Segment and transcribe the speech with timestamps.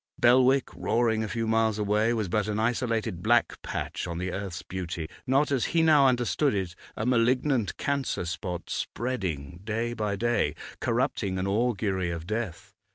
[0.19, 4.63] Belwick, roaring a few miles away, was but an isolated black patch on the earth's
[4.63, 10.55] beauty, not, as he now understood it, a malignant cancer spot, spreading day by day,
[10.79, 12.73] corrupting, an augury of death.